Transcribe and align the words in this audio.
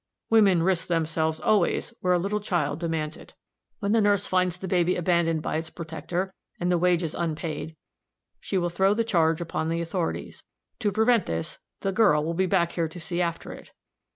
"Women 0.31 0.63
risk 0.63 0.87
themselves, 0.87 1.39
always, 1.39 1.93
where 2.01 2.13
a 2.13 2.17
little 2.17 2.39
child 2.39 2.79
demands 2.79 3.15
it. 3.15 3.35
When 3.77 3.91
the 3.91 4.01
nurse 4.01 4.25
finds 4.25 4.57
the 4.57 4.67
baby 4.67 4.95
abandoned 4.95 5.43
by 5.43 5.57
its 5.57 5.69
protector, 5.69 6.33
and 6.59 6.71
the 6.71 6.79
wages 6.79 7.13
unpaid, 7.13 7.75
she 8.39 8.57
will 8.57 8.69
throw 8.69 8.95
the 8.95 9.03
charge 9.03 9.41
upon 9.41 9.69
the 9.69 9.79
authorities. 9.79 10.43
To 10.79 10.91
prevent 10.91 11.27
this, 11.27 11.59
the 11.81 11.91
girl 11.91 12.23
will 12.25 12.33
be 12.33 12.47
back 12.47 12.71
here 12.71 12.87
to 12.87 12.99
see 12.99 13.21
after 13.21 13.51
it. 13.51 13.73